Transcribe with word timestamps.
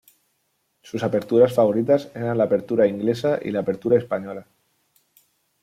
Sus 0.81 1.03
aperturas 1.03 1.53
favoritas 1.53 2.09
eran 2.15 2.39
la 2.39 2.45
Apertura 2.45 2.87
inglesa 2.87 3.37
y 3.39 3.51
la 3.51 3.59
Apertura 3.59 3.99
española. 3.99 4.47